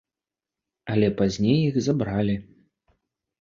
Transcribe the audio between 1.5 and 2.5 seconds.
іх забралі.